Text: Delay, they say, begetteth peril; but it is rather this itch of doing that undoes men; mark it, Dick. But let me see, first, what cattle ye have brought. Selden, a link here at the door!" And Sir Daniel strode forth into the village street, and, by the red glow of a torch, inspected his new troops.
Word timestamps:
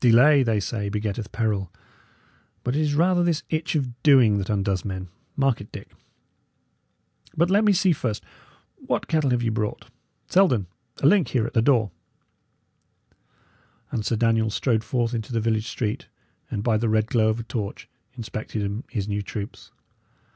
Delay, 0.00 0.42
they 0.42 0.58
say, 0.58 0.88
begetteth 0.88 1.30
peril; 1.30 1.72
but 2.64 2.74
it 2.74 2.80
is 2.82 2.96
rather 2.96 3.22
this 3.22 3.44
itch 3.48 3.76
of 3.76 4.02
doing 4.02 4.38
that 4.38 4.50
undoes 4.50 4.84
men; 4.84 5.06
mark 5.36 5.60
it, 5.60 5.70
Dick. 5.70 5.92
But 7.36 7.48
let 7.48 7.64
me 7.64 7.72
see, 7.72 7.92
first, 7.92 8.24
what 8.74 9.06
cattle 9.06 9.32
ye 9.32 9.44
have 9.44 9.54
brought. 9.54 9.84
Selden, 10.26 10.66
a 11.00 11.06
link 11.06 11.28
here 11.28 11.46
at 11.46 11.52
the 11.54 11.62
door!" 11.62 11.92
And 13.92 14.04
Sir 14.04 14.16
Daniel 14.16 14.50
strode 14.50 14.82
forth 14.82 15.14
into 15.14 15.32
the 15.32 15.40
village 15.40 15.68
street, 15.68 16.08
and, 16.50 16.64
by 16.64 16.76
the 16.76 16.88
red 16.88 17.06
glow 17.06 17.28
of 17.28 17.38
a 17.38 17.44
torch, 17.44 17.88
inspected 18.16 18.82
his 18.90 19.06
new 19.06 19.22
troops. 19.22 19.70